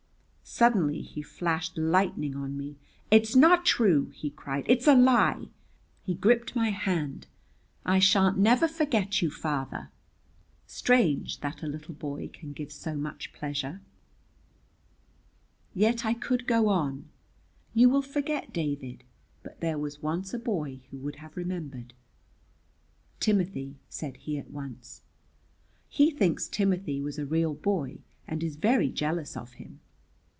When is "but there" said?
19.43-19.77